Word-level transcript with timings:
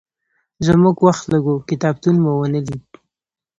زموږ 0.65 0.97
وخت 1.07 1.23
لږ 1.31 1.43
و، 1.47 1.65
کتابتون 1.69 2.15
مو 2.23 2.31
ونه 2.39 2.59
لید. 2.67 2.85